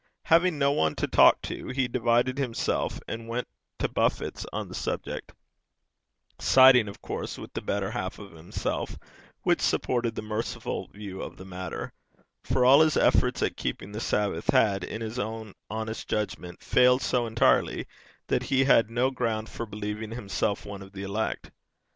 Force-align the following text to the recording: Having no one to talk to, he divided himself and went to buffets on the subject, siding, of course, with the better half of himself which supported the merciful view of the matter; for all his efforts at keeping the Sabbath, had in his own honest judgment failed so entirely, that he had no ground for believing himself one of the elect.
Having 0.23 0.57
no 0.57 0.71
one 0.71 0.95
to 0.95 1.05
talk 1.05 1.43
to, 1.43 1.67
he 1.67 1.87
divided 1.87 2.39
himself 2.39 2.99
and 3.07 3.27
went 3.27 3.47
to 3.77 3.87
buffets 3.87 4.47
on 4.51 4.67
the 4.67 4.73
subject, 4.73 5.31
siding, 6.39 6.87
of 6.87 7.03
course, 7.03 7.37
with 7.37 7.53
the 7.53 7.61
better 7.61 7.91
half 7.91 8.17
of 8.17 8.31
himself 8.31 8.97
which 9.43 9.61
supported 9.61 10.15
the 10.15 10.23
merciful 10.23 10.87
view 10.87 11.21
of 11.21 11.37
the 11.37 11.45
matter; 11.45 11.93
for 12.43 12.65
all 12.65 12.81
his 12.81 12.97
efforts 12.97 13.43
at 13.43 13.55
keeping 13.55 13.91
the 13.91 13.99
Sabbath, 14.01 14.49
had 14.51 14.83
in 14.83 15.01
his 15.01 15.19
own 15.19 15.53
honest 15.69 16.07
judgment 16.09 16.63
failed 16.63 17.03
so 17.03 17.27
entirely, 17.27 17.85
that 18.25 18.41
he 18.41 18.63
had 18.63 18.89
no 18.89 19.11
ground 19.11 19.49
for 19.49 19.67
believing 19.67 20.09
himself 20.13 20.65
one 20.65 20.81
of 20.81 20.93
the 20.93 21.03
elect. 21.03 21.51